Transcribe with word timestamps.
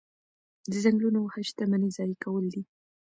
د 0.71 0.73
ځنګلونو 0.83 1.19
وهل 1.21 1.43
شتمني 1.49 1.89
ضایع 1.97 2.15
کول 2.23 2.45
دي. 2.53 2.61